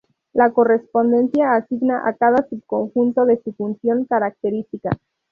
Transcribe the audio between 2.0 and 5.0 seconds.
a cada subconjunto de su función característica.